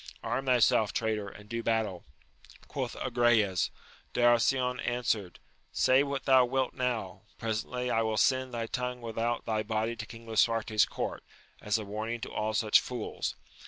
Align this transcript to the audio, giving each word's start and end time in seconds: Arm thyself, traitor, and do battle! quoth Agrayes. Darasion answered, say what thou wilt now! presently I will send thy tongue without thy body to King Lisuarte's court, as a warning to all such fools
Arm 0.23 0.47
thyself, 0.47 0.91
traitor, 0.93 1.29
and 1.29 1.47
do 1.47 1.61
battle! 1.61 2.03
quoth 2.67 2.95
Agrayes. 2.95 3.69
Darasion 4.15 4.79
answered, 4.83 5.37
say 5.71 6.01
what 6.01 6.23
thou 6.25 6.43
wilt 6.43 6.73
now! 6.73 7.21
presently 7.37 7.91
I 7.91 8.01
will 8.01 8.17
send 8.17 8.51
thy 8.51 8.65
tongue 8.65 9.01
without 9.01 9.45
thy 9.45 9.61
body 9.61 9.95
to 9.97 10.07
King 10.07 10.25
Lisuarte's 10.25 10.85
court, 10.85 11.23
as 11.61 11.77
a 11.77 11.85
warning 11.85 12.19
to 12.21 12.31
all 12.33 12.55
such 12.55 12.79
fools 12.81 13.35